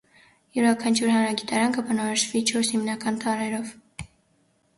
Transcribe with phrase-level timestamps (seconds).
[0.59, 3.71] Իւրաքանչիւր հանրագիտարան կը բնորոշուի չորս հիմնական տարրերով։